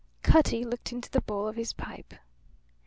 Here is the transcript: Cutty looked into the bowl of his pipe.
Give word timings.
Cutty 0.23 0.63
looked 0.63 0.91
into 0.91 1.11
the 1.11 1.21
bowl 1.21 1.47
of 1.47 1.55
his 1.55 1.73
pipe. 1.73 2.15